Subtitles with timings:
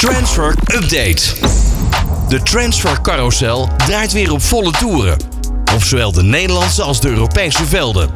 [0.00, 1.22] Transfer Update.
[2.28, 5.16] De transfercarousel draait weer op volle toeren.
[5.74, 8.10] Op zowel de Nederlandse als de Europese velden.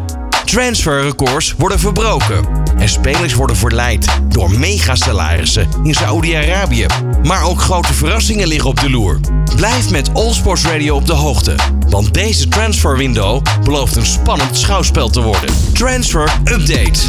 [0.44, 2.46] Transferrecords worden verbroken.
[2.76, 6.86] En spelers worden verleid door megasalarissen in Saoedi-Arabië.
[7.22, 9.20] Maar ook grote verrassingen liggen op de loer.
[9.56, 11.54] Blijf met All Sports Radio op de hoogte.
[11.88, 15.54] Want deze transferwindow belooft een spannend schouwspel te worden.
[15.72, 17.00] Transfer Update.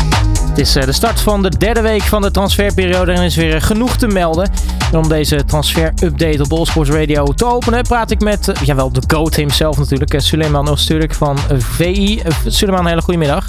[0.56, 3.36] Het is eh, de start van de derde week van de transferperiode en er is
[3.36, 4.52] weer genoeg te melden.
[4.92, 9.06] En om deze transfer-update op Allsports Radio te openen, praat ik met, uh, jawel, de
[9.08, 12.22] coach himself natuurlijk, Suleiman Öztürk van VI.
[12.48, 13.46] Suleiman, een hele goede middag.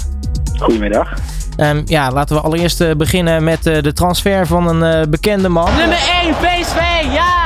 [0.59, 1.13] Goedemiddag.
[1.57, 5.75] Um, ja, laten we allereerst beginnen met de transfer van een bekende man.
[5.75, 6.79] Nummer 1, PSV,
[7.13, 7.36] ja!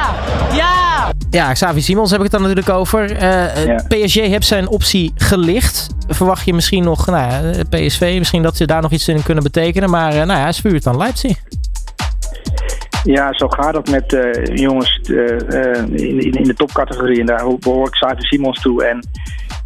[1.31, 1.53] Ja!
[1.53, 3.19] Xavi Simons heb ik het dan natuurlijk over.
[3.19, 3.83] Ja.
[3.87, 5.87] PSG heeft zijn optie gelicht.
[6.07, 9.43] Verwacht je misschien nog, nou ja, PSV, misschien dat ze daar nog iets in kunnen
[9.43, 9.89] betekenen.
[9.89, 11.37] Maar nou ja, spuurt dan Leipzig.
[13.03, 14.17] Ja, zo gaat het met
[14.53, 17.19] jongens in, in, in, de topcategorie.
[17.19, 18.85] En daar behoor ik Xavi Simons toe.
[18.85, 19.05] En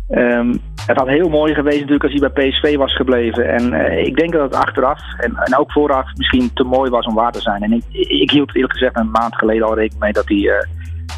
[0.09, 3.50] Um, het had heel mooi geweest natuurlijk als hij bij PSV was gebleven.
[3.50, 7.06] En uh, ik denk dat het achteraf en, en, ook vooraf misschien te mooi was
[7.06, 7.64] om waar te zijn.
[7.64, 10.54] En ik, ik hield eerlijk gezegd een maand geleden al rekening mee dat hij, uh,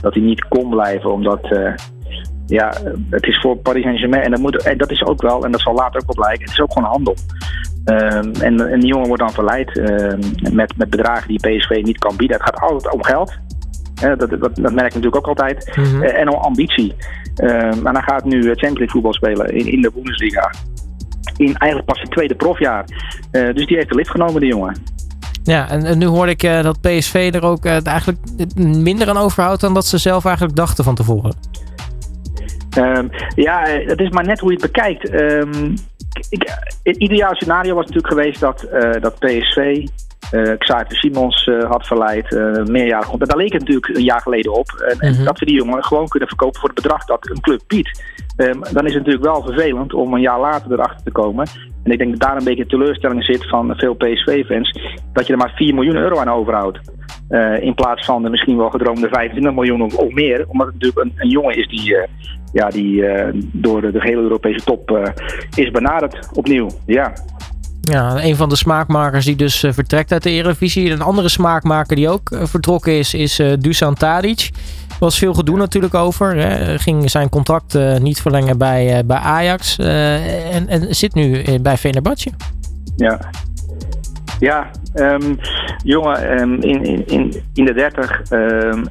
[0.01, 1.11] dat hij niet kon blijven.
[1.11, 1.73] Omdat uh,
[2.45, 2.73] ja,
[3.09, 4.23] het is voor Paris Saint-Germain.
[4.23, 6.43] En dat, moet, en dat is ook wel, en dat zal later ook wel blijken,
[6.43, 7.15] het is ook gewoon handel.
[7.85, 9.81] Um, en, en die jongen wordt dan verleid
[10.53, 12.37] met, met bedragen die PSV niet kan bieden.
[12.37, 13.37] Het gaat altijd om geld.
[13.95, 15.77] dat, dat, dat merk ik natuurlijk ook altijd.
[15.77, 16.03] Mm -hmm.
[16.03, 16.95] en om ambitie.
[17.81, 20.51] Maar hij gaat nu Champions League voetbal spelen in, in de Bundesliga.
[21.37, 22.85] In eigenlijk pas zijn tweede profjaar.
[23.31, 24.75] Uh, dus die heeft de lift genomen, die jongen.
[25.47, 28.19] Ja, en, nu hoorde ik uh, dat PSV er ook uh, eigenlijk
[28.55, 31.33] minder aan overhoudt dan dat ze zelf eigenlijk dachten van tevoren.
[32.77, 35.13] Um, ja, het is maar net hoe je het bekijkt.
[35.13, 35.73] Um,
[36.29, 38.67] ik, het ideaal scenario was natuurlijk geweest dat,
[39.01, 39.87] dat PSV
[40.31, 43.25] uh, Xavier Simons uh, had verleid, uh, meerjarig op.
[43.25, 44.69] Daar leek het natuurlijk een jaar geleden op.
[44.69, 45.25] En, en mm -hmm.
[45.25, 48.01] dat we die jongen gewoon kunnen verkopen voor het bedrag dat een club biedt.
[48.37, 51.47] Um, dan is het natuurlijk wel vervelend om een jaar later erachter te komen.
[51.83, 54.79] En ik denk dat daar een beetje teleurstelling zit van veel PSV-fans.
[55.13, 56.79] Dat je er maar 4 miljoen euro aan overhoudt.
[57.29, 60.45] Uh, in plaats van de misschien wel gedroomde 25 miljoen of, of meer.
[60.47, 62.03] Omdat het natuurlijk een, een jongen is die, uh,
[62.53, 65.13] ja, die uh, door de, de hele Europese top
[65.55, 66.67] is benaderd opnieuw.
[66.85, 67.13] Ja.
[67.91, 70.91] Ja, een van de smaakmakers die dus uh, vertrekt uit de Eredivisie.
[70.91, 74.49] Een andere smaakmaker die ook uh, vertrokken is, is uh, Dusan Tadic.
[74.89, 76.35] Er was veel gedoe natuurlijk over.
[76.35, 76.79] Hè.
[76.79, 79.77] Ging zijn contract niet verlengen bij, bij Ajax.
[79.77, 82.29] en, en zit nu bij Fenerbahce.
[82.95, 83.19] Ja,
[84.39, 85.39] ja, um,
[85.83, 88.83] jongen, um, in, in, in de 30 um,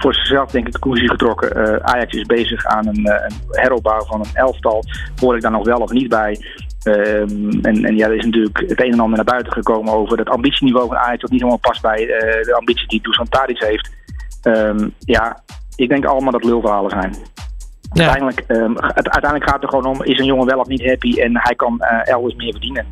[0.00, 1.84] voor zichzelf denk ik de conclusie getrokken.
[1.84, 4.84] Ajax is bezig aan een, een heropbouw van een elftal.
[5.20, 6.38] Hoor ik daar nog wel of niet bij?
[6.86, 10.18] Um, en, en, ja, er is natuurlijk het een en ander naar buiten gekomen over
[10.18, 11.20] het ambitieniveau van Ajax.
[11.20, 13.90] Dat niet helemaal past bij uh, de ambitie die Dusan Tadic heeft.
[14.42, 15.42] Um, ja,
[15.76, 17.14] ik denk allemaal dat lulverhalen zijn.
[17.92, 18.04] Ja.
[18.04, 20.84] Uiteindelijk, um, het, uiteindelijk gaat het er gewoon om, is een jongen wel of niet
[20.84, 22.86] happy en hij kan uh, elders meer verdienen.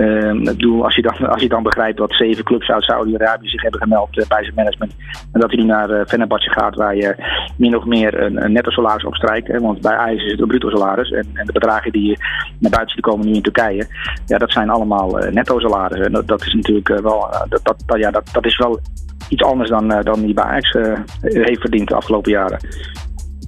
[0.00, 3.48] Um, ik bedoel, als je, dan, als je dan begrijpt dat zeven clubs uit Saudi-Arabië
[3.48, 4.94] zich hebben gemeld uh, bij zijn management.
[5.32, 7.16] En dat hij naar uh, gaat waar je
[7.56, 9.48] min of meer een, netto salaris op strijkt.
[9.48, 11.10] Hè, want bij IJs is het een bruto salaris.
[11.10, 12.18] En, en de bedragen die
[12.58, 13.86] naar buiten komen nu in Turkije.
[14.26, 16.14] Ja, dat zijn allemaal uh, netto salarissen.
[16.14, 18.80] En dat, is natuurlijk wel, dat, ja, dat, dat is wel
[19.28, 20.72] iets anders dan, dan die bij Ajax
[21.20, 22.58] heeft verdiend de afgelopen jaren.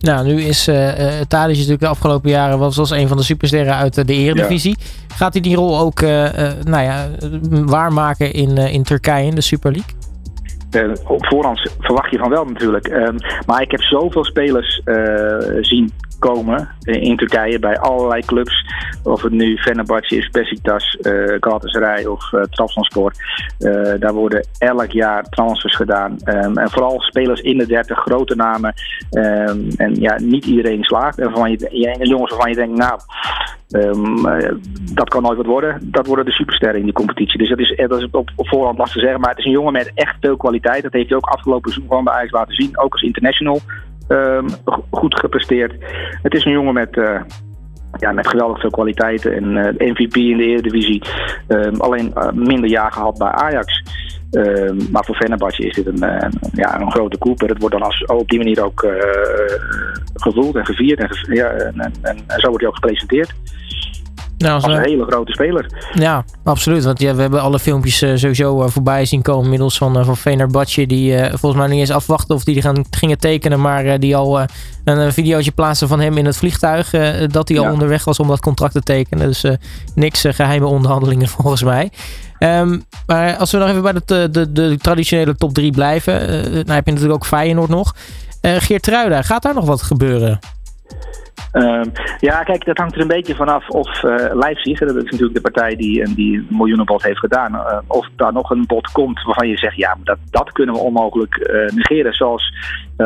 [0.00, 3.22] Nou, nu is uh, uh, Tadic natuurlijk de afgelopen jaren was als een van de
[3.22, 4.77] supersterren uit uh, de Eredivisie.
[4.78, 5.15] Ja.
[5.15, 7.09] Gaat hij die rol ook nou ja,
[7.50, 9.99] waarmaken in, in Turkije in de Super League?
[11.06, 12.88] op voorhand verwacht je van wel natuurlijk.
[12.88, 13.16] Um,
[13.47, 14.83] maar ik heb zoveel spelers
[15.61, 18.64] zien komen in Turkije bij allerlei clubs.
[19.03, 23.12] Of het nu Fenerbahce is, Besiktas, uh, Galatasaray of uh, Trabzonspor.
[23.98, 26.16] Daar worden elk jaar transfers gedaan.
[26.25, 28.75] Um, en vooral spelers in de 30, grote namen.
[29.10, 31.19] Um, en ja, niet iedereen slaagt.
[31.19, 33.00] En van je, jongens waarvan je denkt, nou,
[33.70, 34.22] um,
[34.94, 35.78] dat kan nooit wat worden.
[35.82, 37.38] Dat worden de supersterren in die competitie.
[37.38, 39.20] Dus dat is, dat is op, voorhand lastig te zeggen.
[39.20, 40.82] Maar het is een jongen met echt veel kwaliteit.
[40.82, 42.78] Dat heeft hij ook afgelopen seizoen gewoon bij Ajax laten zien.
[42.78, 43.61] Ook als international.
[44.12, 44.47] Um,
[44.91, 45.75] goed gepresteerd.
[46.23, 47.21] Het is een jongen met, uh,
[47.99, 49.35] ja, met geweldig kwaliteiten.
[49.35, 51.03] En uh, MVP in de Eredivisie.
[51.49, 53.83] Um, alleen uh, minder jaar gehad bij Ajax.
[54.31, 57.41] Um, maar voor Fenerbahce is dit een, ja, een grote koep.
[57.41, 58.87] Het wordt dan als, op die manier ook
[60.15, 60.99] gevoeld en gevierd.
[60.99, 63.35] En, ja, en, en, en, zo wordt hij ook gepresenteerd.
[64.40, 65.66] Nou, als, een hele grote speler.
[65.94, 66.84] Ja, absoluut.
[66.84, 69.50] Want ja, we hebben alle filmpjes uh, sowieso uh, voorbij zien komen.
[69.50, 70.34] Middels van, uh, van.
[70.87, 73.60] Die volgens mij niet eens afwachten of die gaan, gingen tekenen.
[73.60, 74.40] Maar die al
[74.84, 76.90] een videootje plaatsen van hem in het vliegtuig.
[77.31, 77.72] dat hij al ja.
[77.72, 79.26] onderweg was om dat contract te tekenen.
[79.26, 79.44] Dus
[79.94, 81.90] niks geheime onderhandelingen volgens mij.
[82.38, 86.42] Um, maar als we nog even bij de, de, de traditionele top 3 blijven.
[86.66, 87.94] dan heb je natuurlijk ook Feyenoord nog.
[88.40, 90.38] Geert Truida, gaat daar nog wat gebeuren?
[91.52, 95.35] Um, ja, kijk, dat hangt er een beetje vanaf of uh, Leipzig, dat is natuurlijk
[95.35, 99.23] de partij die, die een miljoenenbod heeft gedaan, uh, of daar nog een bod komt
[99.23, 102.12] waarvan je zegt, ja, dat, dat kunnen we onmogelijk uh, negeren.
[102.12, 102.55] Zoals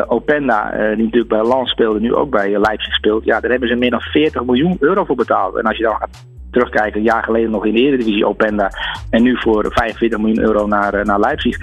[0.07, 3.25] Openda, die natuurlijk bij Lans speelde, nu ook bij Leipzig speelt.
[3.25, 5.55] Ja, daar hebben ze meer dan 40 miljoen euro voor betaald.
[5.57, 8.71] En als je dan gaat terugkijken, een jaar geleden nog in de Eredivisie Openda
[9.09, 11.57] en nu voor 45 miljoen euro naar, naar Leipzig.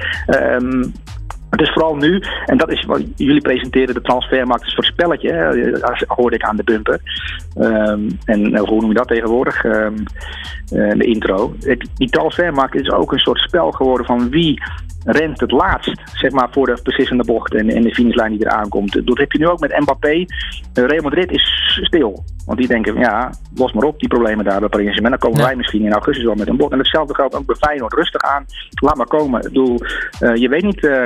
[0.61, 0.93] Um,
[1.53, 5.33] het is vooral nu, en dat is wat jullie presenteren, de transfermarkt is voor spelletje,
[5.33, 5.71] hè,
[6.07, 7.01] hoorde ik aan de bumper.
[7.59, 9.65] Um, en hoe noem je dat tegenwoordig?
[9.65, 9.95] Um,
[10.73, 11.55] uh, de intro.
[11.61, 14.63] Het, die transfermarkt is ook een soort spel geworden van wie
[15.05, 18.69] rent het laatst, zeg maar, voor de beslissende bocht en, en de finishlijn die eraan
[18.69, 19.07] komt.
[19.07, 20.15] Dat heb je nu ook met Mbappé.
[20.15, 20.25] Uh,
[20.73, 22.25] Real Madrid is stil.
[22.47, 25.21] Want die denken, ja, los maar op die problemen daar bij Paris Saint-Germain.
[25.21, 26.73] Dan komen wij misschien in augustus wel met een bod.
[26.73, 27.93] En hetzelfde geldt ook bij Feyenoord.
[27.93, 29.41] Rustig aan, laat maar komen.
[29.41, 29.79] Ik bedoel,
[30.21, 30.85] uh, je weet niet...
[30.85, 31.05] Uh,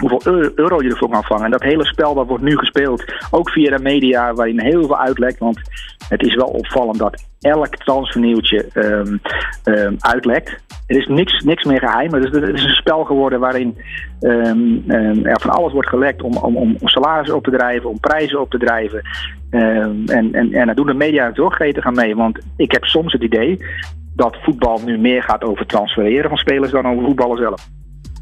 [0.00, 1.44] hoeveel euro je ervoor kan vangen.
[1.44, 4.98] En dat hele spel dat wordt nu gespeeld, ook via de media, waarin heel veel
[4.98, 5.38] uitlekt.
[5.38, 5.60] Want
[6.08, 9.20] het is wel opvallend dat elk transfernieuwtje um,
[9.64, 10.60] um, uitlekt.
[10.86, 12.12] Er is niks, niks meer geheim.
[12.14, 13.78] Het is, het is een spel geworden waarin
[14.20, 14.82] um,
[15.24, 18.50] er van alles wordt gelekt om, om, om salarissen op te drijven, om prijzen op
[18.50, 19.02] te drijven.
[19.50, 22.16] en, en, en daar doen de media natuurlijk gaan mee.
[22.16, 23.58] Want ik heb soms het idee
[24.14, 27.68] dat voetbal nu meer gaat over transfereren van spelers dan over voetballen zelf.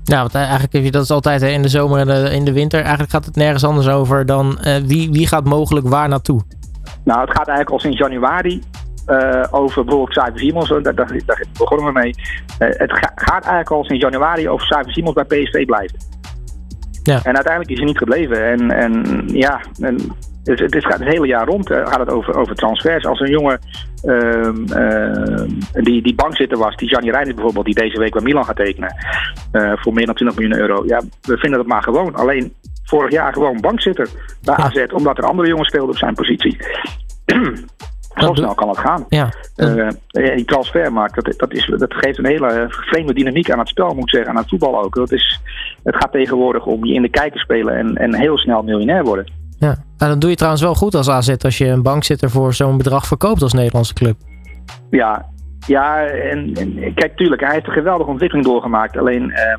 [0.04, 2.52] Ja, want eigenlijk heb je dat is altijd in de zomer en de, in de
[2.52, 2.80] winter.
[2.80, 6.40] Eigenlijk gaat het nergens anders over dan uh, wie, wie gaat mogelijk waar naartoe?
[7.04, 8.62] Nou, het gaat eigenlijk al sinds januari
[9.06, 10.68] uh, over bijvoorbeeld Cyber Simons.
[10.68, 12.14] Daar, daar, daar, begonnen we mee.
[12.58, 16.08] Uh, het ga, gaat eigenlijk al sinds januari over Cyber Simons bij PSV blijft.
[17.02, 17.20] Ja.
[17.22, 18.44] En uiteindelijk is hij niet gebleven.
[18.44, 19.96] En, en ja, en
[20.42, 23.06] dus het, gaat het hele jaar rond uh, gaat het over, over transfers.
[23.06, 23.58] Als een jongen
[24.04, 25.42] uh, uh,
[25.72, 28.94] die, die bankzitter was, die Gianni Reinders bijvoorbeeld, die deze week bij Milan gaat tekenen
[29.52, 30.84] uh, voor meer dan 20 miljoen euro.
[30.86, 32.14] Ja, we vinden dat maar gewoon.
[32.14, 32.52] Alleen
[32.84, 34.08] vorig jaar gewoon bankzitter
[34.42, 36.56] bij AZ, omdat er andere jongens speelden op zijn positie.
[38.14, 39.04] Zo snel kan het gaan.
[39.08, 39.32] Ja.
[39.56, 43.94] Uh, die transfermarkt, dat, dat, is, dat geeft een hele vreemde dynamiek aan het spel,
[43.94, 44.94] moet ik zeggen, aan het voetbal ook.
[44.94, 45.40] Dat is,
[45.82, 49.32] het gaat tegenwoordig om je in de kijker spelen en, en heel snel miljonair worden.
[49.58, 52.54] Ja, nou, dan doe je trouwens wel goed als AZ als je een bankzitter voor
[52.54, 54.16] zo'n bedrag verkoopt als Nederlandse club.
[54.90, 55.26] Ja,
[55.70, 56.52] ja en,
[56.94, 58.96] kijk, tuurlijk, hij heeft een geweldige ontwikkeling doorgemaakt.
[58.96, 59.58] Alleen uh,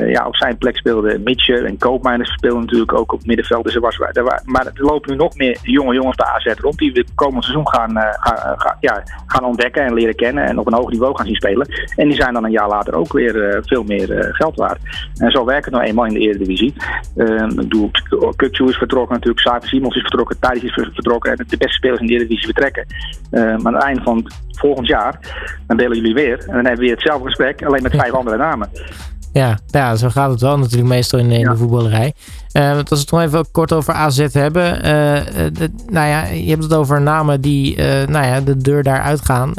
[0.00, 3.64] ja, op zijn plek speelden Mitchell en Koopmeiners speelden natuurlijk ook op middenveld.
[3.64, 6.78] Dus er was, er maar er lopen nu nog meer jonge jongens bij AZ rond
[6.78, 10.44] die we het komende seizoen gaan, uh, gaan, gaan, ja, gaan ontdekken en leren kennen.
[10.44, 11.66] En op een hoog niveau gaan zien spelen.
[11.96, 14.78] En die zijn dan een jaar later ook weer uh, veel meer geld waard.
[15.16, 16.74] En zo werkt het nou eenmaal in de Eredivisie.
[18.36, 21.30] Kukcu is vertrokken natuurlijk, Savi Simons is vertrokken, Thijs is vertrokken.
[21.30, 22.86] En de beste spelers in de Eredivisie vertrekken.
[23.30, 25.18] maar aan het eind van volgend jaar,
[25.66, 26.38] dan delen jullie weer.
[26.38, 28.70] En dan hebben we weer hetzelfde gesprek, alleen met vijf andere namen.
[29.32, 31.50] Ja, ja, zo gaat het wel natuurlijk meestal in, in ja.
[31.50, 32.12] de voetballerij.
[32.52, 34.76] Uh, want als we het nog even kort over AZ hebben.
[34.76, 34.82] Uh,
[35.52, 39.00] de, nou ja, je hebt het over namen die uh, nou ja, de deur daar
[39.00, 39.54] uitgaan.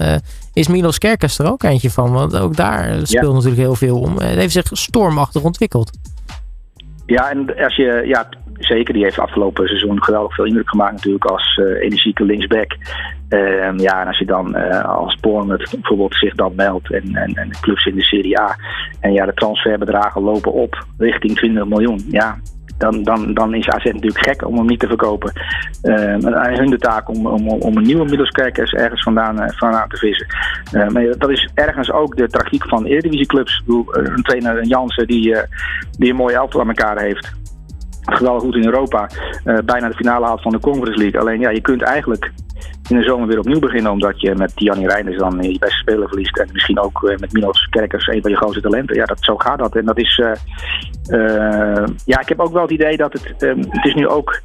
[0.54, 2.12] is Milos Kerkers er ook eentje van?
[2.12, 3.34] Want ook daar speelt ja.
[3.34, 4.18] natuurlijk heel veel om.
[4.18, 5.92] Het heeft zich stormachtig ontwikkeld.
[7.06, 8.30] Ja, en als je, ja,
[8.60, 12.78] zeker, die heeft afgelopen seizoen geweldig veel indruk gemaakt natuurlijk als uh, energieke linksback.
[13.30, 17.52] Uh, ja, en als je dan uh, als Bournemouth bijvoorbeeld zich dan meldt en, en,
[17.62, 18.56] clubs in de Serie A
[19.00, 22.00] en ja, de transferbedragen lopen op richting 20 miljoen.
[22.08, 22.38] Ja,
[22.78, 25.32] dan, dan, dan is AZ natuurlijk gek om hem niet te verkopen.
[25.84, 25.96] Uh,
[26.56, 30.28] hun de taak om, om, om een nieuwe middelskerkers ergens vandaan, vandaan te vissen.
[30.74, 33.64] Uh, maar dat is ergens ook de tragiek van Eredivisieclubs.
[33.92, 35.36] Een trainer Jansen die,
[35.98, 37.42] die een mooie elftal aan elkaar heeft
[38.04, 39.10] geweldig goed in Europa.
[39.46, 41.20] Uh, bijna de finale haalt van de Conference League.
[41.20, 42.32] Alleen ja, je kunt eigenlijk
[42.90, 43.92] in de zomer weer opnieuw beginnen.
[43.92, 46.38] Omdat je met Gianni Reinders dan je beste speler verliest.
[46.38, 48.96] En misschien ook uh, met Milos Kerkers, een van je grootste talenten.
[48.96, 49.76] Ja, dat, zo gaat dat.
[49.76, 50.22] En dat is...
[52.06, 53.34] Ja, ik heb ook wel het idee dat het...
[53.70, 54.42] het is nu ook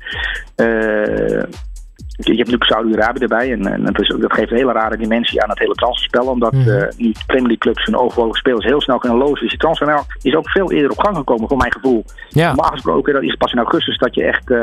[2.19, 3.53] je hebt natuurlijk Saudi-Arabië erbij.
[3.53, 6.27] En, en dat, is, dat, geeft een hele rare dimensie aan het hele transferspel.
[6.27, 6.61] Omdat mm.
[6.61, 9.41] uh, nu Premier League clubs hun overwogen spelers heel snel kunnen lozen.
[9.41, 12.05] Dus die transfer is ook veel eerder op gang gekomen, voor mijn gevoel.
[12.29, 12.47] Ja.
[12.47, 14.63] Normaal gesproken, dat is pas in augustus dat je echt uh,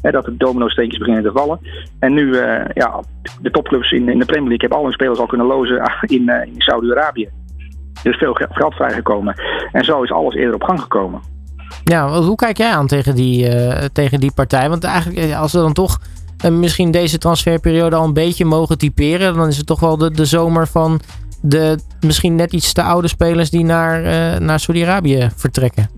[0.00, 1.58] dat de domino-steentjes beginnen te vallen.
[1.98, 3.00] En nu, uh, ja,
[3.40, 5.82] de topclubs in, in de Premier League hebben al hun spelers al kunnen lozen
[6.16, 7.28] in, in Saudi-Arabië.
[8.02, 9.34] Er is veel geld vrijgekomen.
[9.72, 11.20] En zo is alles eerder op gang gekomen.
[11.84, 13.48] Ja, hoe kijk jij aan tegen die,
[13.92, 14.68] tegen die partij?
[14.68, 15.98] Want eigenlijk, als we dan toch
[16.50, 19.34] misschien deze transferperiode al een beetje mogen typeren.
[19.34, 21.00] Dan is het toch wel de, de zomer van
[21.42, 24.02] de misschien net iets te oude spelers die naar,
[24.42, 25.88] naar Saudi-Arabië vertrekken.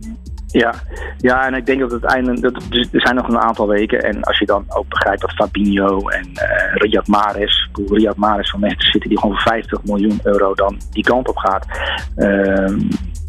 [0.46, 0.74] Ja,
[1.18, 2.40] ja, en ik denk dat het einde.
[2.40, 4.02] Dat, dus er zijn nog een aantal weken.
[4.02, 8.60] En als je dan ook begrijpt dat Fabinho en uh, Riyad Mahrez, Riyad Mahrez van
[8.60, 11.66] Manchester City, die gewoon voor 50 miljoen euro dan die kant op gaat.
[12.16, 12.78] Uh,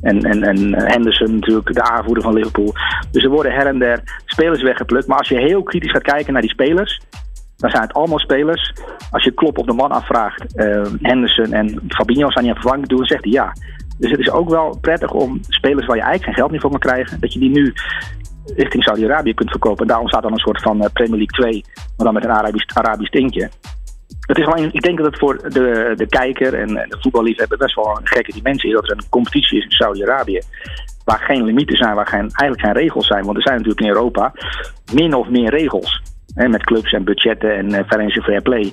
[0.02, 2.74] en, en, en Henderson natuurlijk, de aanvoerder van Liverpool.
[3.12, 5.08] Dus er worden her en der spelers weggeplukt.
[5.08, 7.02] Maar als je heel kritisch gaat kijken naar die spelers,
[7.58, 8.74] dan zijn het allemaal spelers.
[9.12, 12.88] Als je Klop of de man afvraagt, uh, Henderson en Fabinho zijn niet aan vervanging
[12.88, 13.54] doen, zegt hij ja.
[13.98, 16.70] Dus het is ook wel prettig om spelers waar je eigenlijk geen geld meer voor
[16.70, 17.74] kan krijgen, dat je die nu
[18.56, 19.82] richting Saudi-Arabië kunt verkopen.
[19.82, 21.64] En daarom staat dan een soort van eh, Premier League 2,
[21.98, 23.50] maar dan met een Arabisch, Arabisch tintje.
[24.28, 27.76] Het is alleen, ik denk dat het voor de, de kijker en de voetballiefhebber best
[27.76, 28.76] wel een gekke dimensie is.
[28.76, 30.40] Dat er een competitie is in Saudi-Arabië.
[31.06, 33.24] Waar geen limieten zijn, waar geen, eigenlijk geen regels zijn.
[33.26, 34.34] Want er zijn natuurlijk in Europa
[34.94, 36.02] min of meer regels.
[36.34, 38.72] Hè, met clubs en budgetten en uh, financial fair play.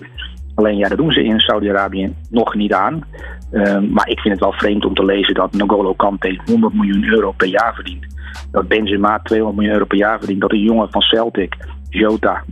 [0.54, 3.04] Alleen ja, dat doen ze in Saudi-Arabië nog niet aan.
[3.52, 7.04] Um, maar ik vind het wel vreemd om te lezen dat N'Golo Kante 100 miljoen
[7.04, 8.06] euro per jaar verdient.
[8.50, 10.40] Dat Benzema 200 miljoen euro per jaar verdient.
[10.40, 11.56] Dat een jongen van Celtic,
[11.99, 12.43] Jota,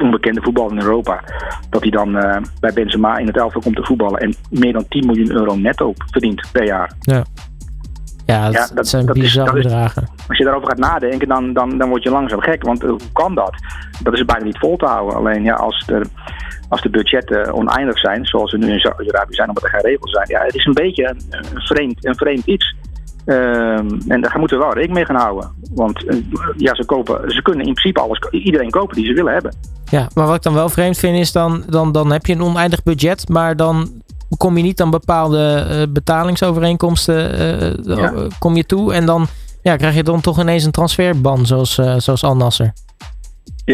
[0.00, 1.24] onbekende voetballer in Europa,
[1.70, 4.88] dat hij dan uh, bij Benzema in het elftal komt te voetballen en meer dan
[4.88, 6.92] 10 miljoen euro netto verdient per jaar.
[7.00, 7.24] Ja.
[8.26, 10.08] Ja, dat, ja, dat zijn dat bizarre bedragen.
[10.28, 12.62] Als je daarover gaat nadenken, dan, dan, dan word je langzaam gek.
[12.62, 13.54] Want hoe kan dat?
[14.02, 15.16] Dat is bijna niet vol te houden.
[15.16, 16.06] Alleen ja, als er
[16.68, 20.10] als de budgetten oneindig zijn, zoals ze nu in Saudi-Arabië zijn, omdat er geen regels
[20.10, 20.28] zijn.
[20.28, 22.74] Ja, het is een beetje een vreemd, een vreemd iets.
[23.30, 25.50] Um, en daar moeten we wel rekening mee gaan houden.
[25.74, 26.16] Want uh,
[26.56, 29.54] ja, ze, kopen, ze kunnen in principe alles, iedereen kopen die ze willen hebben.
[29.90, 32.42] Ja, maar wat ik dan wel vreemd vind is dan, dan, dan heb je een
[32.42, 34.02] oneindig budget, maar dan
[34.36, 37.40] kom je niet aan bepaalde uh, betalingsovereenkomsten
[37.86, 38.12] uh, ja.
[38.38, 38.92] kom je toe.
[38.92, 39.26] En dan
[39.62, 42.72] ja, krijg je dan toch ineens een transferban zoals, zoals Al Nasser.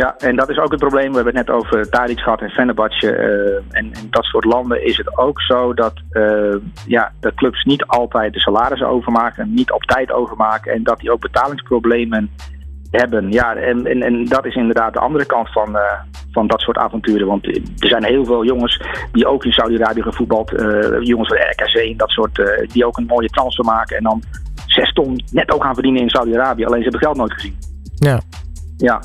[0.00, 1.10] Ja, en dat is ook het probleem.
[1.10, 3.06] We hebben het net over Tadic gehad en Fenerbahce.
[3.06, 7.64] Uh, en in dat soort landen is het ook zo dat uh, ja, de clubs
[7.64, 12.30] niet altijd de salarissen overmaken, niet op tijd overmaken en dat die ook betalingsproblemen
[12.90, 13.32] hebben.
[13.32, 15.82] Ja, en, en, en dat is inderdaad de andere kant van, uh,
[16.32, 17.26] van dat soort avonturen.
[17.26, 18.80] Want er zijn heel veel jongens
[19.12, 20.50] die ook in Saudi-Arabië gevoetbald,
[21.00, 24.22] jongens van RKC en dat soort, die ook een mooie transfer maken en dan
[24.66, 26.64] zes ton netto gaan verdienen in Saudi-Arabië.
[26.64, 27.58] Alleen ze hebben geld nooit gezien.
[27.94, 28.20] Ja.
[28.76, 29.00] Ja,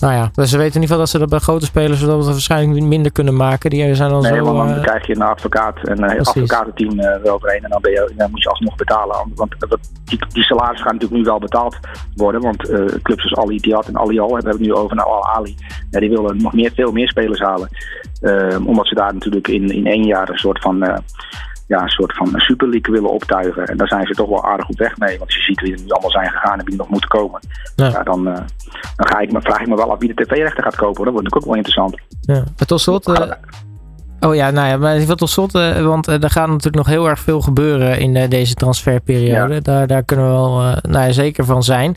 [0.00, 2.24] nou ja, dus ze weten in ieder geval dat ze dat bij grote spelers dat
[2.24, 3.70] we waarschijnlijk minder kunnen maken.
[3.70, 4.44] Die zijn dan nee, zo...
[4.44, 7.64] want dan uh, krijg je een advocaat en een advocatenteam uh, eroverheen.
[7.64, 9.16] En dan, ben je, dan moet je alsnog betalen.
[9.34, 9.54] Want
[10.04, 11.76] die, die salarissen gaan natuurlijk nu wel betaald
[12.14, 12.40] worden.
[12.40, 15.06] Want uh, clubs als Ali Diat en Ali Al hebben we het nu over naar
[15.06, 15.56] Al Ali.
[15.90, 17.68] Ja, die willen nog meer, veel meer spelers halen.
[18.66, 21.02] omdat ze daar natuurlijk in, in één jaar een soort van
[21.70, 23.66] ja, een soort van Super League willen optuigen.
[23.66, 25.18] En daar zijn ze toch wel aardig op weg mee.
[25.18, 27.40] Want als je ziet wie er nu allemaal zijn gegaan en wie nog moeten komen.
[27.76, 27.88] Ja.
[27.88, 28.34] ja dan, uh,
[28.96, 31.04] dan ga ik me, vraag ik me wel af wie de tv-rechten gaat kopen.
[31.04, 31.96] Dat wordt natuurlijk ook wel interessant.
[32.20, 32.44] Ja.
[32.56, 33.08] Maar tot slot...
[33.08, 33.30] Uh,
[34.20, 37.18] oh ja, nou ja, maar tot slot, uh, want er gaat natuurlijk nog heel erg
[37.18, 39.54] veel gebeuren in deze transferperiode.
[39.54, 39.60] Ja.
[39.60, 41.96] Daar, daar kunnen we wel nou ja, zeker van zijn.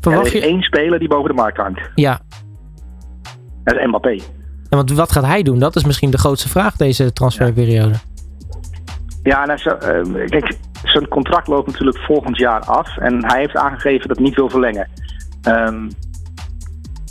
[0.00, 0.46] Verwacht er is je...
[0.48, 1.80] één speler die boven de markt hangt.
[1.94, 2.20] Ja.
[3.64, 4.10] Dat is Mbappé.
[4.10, 4.20] Ja,
[4.68, 5.58] want wat gaat hij doen?
[5.58, 7.94] Dat is misschien de grootste vraag deze transferperiode.
[9.24, 9.44] Ja.
[9.44, 12.96] Nou, uh, kijk, zijn contract loopt natuurlijk volgend jaar af.
[12.96, 14.88] En hij heeft aangegeven dat hij niet wil verlengen.
[15.48, 15.88] Um,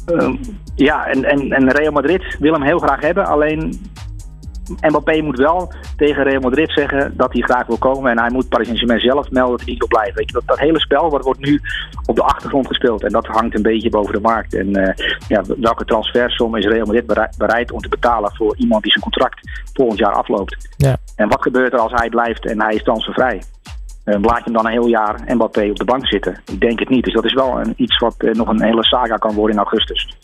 [0.05, 0.39] um,
[0.75, 3.25] ja, en, en, en Real Madrid wil hem heel graag hebben.
[3.25, 3.81] Alleen
[4.81, 5.73] Mbappé moet wel
[6.05, 8.11] tegen Real Madrid zeggen dat hij graag wil komen.
[8.11, 10.15] En hij moet Paris Saint-Germain zelf melden dat hij niet wil blijven.
[10.15, 11.61] Weet je, dat, dat hele spel wat wordt nu
[12.05, 13.03] op de achtergrond gespeeld.
[13.03, 14.53] En dat hangt een beetje boven de markt.
[14.53, 18.83] En uh, ja, welke transfersom is Real Madrid bereid, bereid, om te betalen voor iemand
[18.83, 19.39] die zijn contract
[19.73, 20.69] volgend jaar afloopt?
[20.77, 20.97] Ja.
[21.15, 23.43] En wat gebeurt er als hij blijft en hij is transfervrij?
[24.05, 26.41] Uh, laat je hem dan een heel jaar Mbappé op de bank zitten?
[26.51, 27.03] Ik denk het niet.
[27.03, 29.61] Dus dat is wel een, iets wat uh, nog een hele saga kan worden in
[29.61, 30.17] augustus.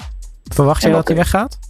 [0.44, 1.69] Verwacht je dat hij weggaat?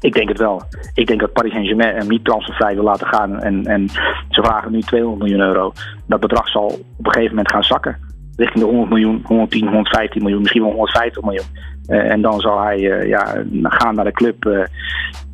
[0.00, 0.62] Ik denk het wel.
[0.94, 3.40] Ik denk dat Paris Saint-Germain hem niet transfervrij wil laten gaan.
[3.40, 3.88] En, en
[4.28, 5.72] ze vragen nu 200 miljoen euro.
[6.06, 7.96] Dat bedrag zal op een gegeven moment gaan zakken.
[8.36, 11.46] Richting de 100 miljoen, 110, 115 miljoen, misschien wel 150 miljoen.
[11.86, 14.64] Uh, en dan zal hij uh, ja, gaan naar de club uh,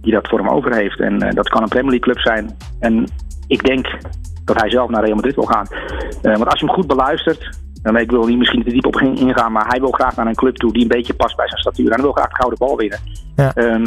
[0.00, 1.00] die dat voor hem over heeft.
[1.00, 2.56] En dat kan een Premier League club zijn.
[2.80, 3.04] En
[3.46, 3.86] ik denk
[4.44, 5.66] dat hij zelf naar Real Madrid wil gaan.
[6.22, 9.66] want als je hem goed beluistert, ik wil niet misschien te diep op ingaan, maar
[9.66, 11.86] hij wil graag naar een club toe die een beetje past bij zijn statuur.
[11.86, 12.98] En hij wil graag de gouden bal winnen.
[13.36, 13.52] Ja.
[13.56, 13.84] Um,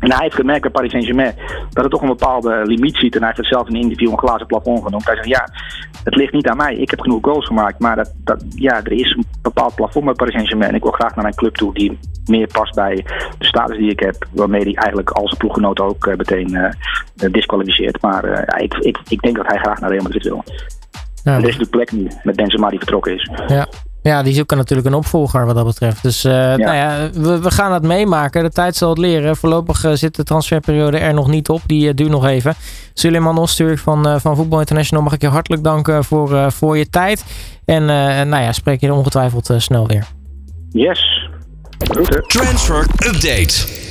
[0.00, 1.34] en hij heeft gemerkt bij Paris Saint-Germain
[1.70, 3.14] dat het toch een bepaalde limiet ziet.
[3.14, 5.06] En hij heeft het zelf in een interview een glazen plafond genoemd.
[5.06, 5.48] Hij zegt, ja,
[6.04, 6.74] het ligt niet aan mij.
[6.74, 7.78] Ik heb genoeg goals gemaakt.
[7.78, 10.70] Maar dat, dat, ja, er is een bepaald plafond bij Paris Saint-Germain.
[10.70, 13.04] En ik wil graag naar een club toe die meer past bij
[13.38, 14.26] de status die ik heb.
[14.30, 18.02] Waarmee hij eigenlijk al zijn ploeggenoot ook uh, meteen uh, disqualificeert.
[18.02, 20.44] Maar uh, ja, ik, ik, ik denk dat hij graag naar Real Madrid wil.
[21.24, 21.34] Ja.
[21.34, 23.30] En dit is de plek nu, met Benzema die vertrokken is.
[23.46, 23.66] Ja.
[24.02, 26.02] Ja, die zoeken natuurlijk een opvolger wat dat betreft.
[26.02, 28.42] Dus uh, Nou ja, we, we, gaan het meemaken.
[28.42, 29.36] De tijd zal het leren.
[29.36, 31.60] Voorlopig uh, zit de transferperiode er nog niet op.
[31.66, 32.54] Die uh, duurt nog even.
[32.94, 37.24] Suleiman Ostuur van, van Voetbal International mag ik je hartelijk danken voor, voor je tijd.
[37.64, 37.84] En
[38.28, 40.06] nou ja, spreek je er ongetwijfeld snel weer.
[40.70, 41.28] Yes.
[41.78, 42.22] Groeten.
[42.26, 43.89] Transfer Update.